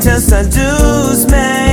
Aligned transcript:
to 0.00 0.20
seduce 0.20 1.26
me. 1.30 1.67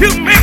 You 0.00 0.08
make 0.20 0.39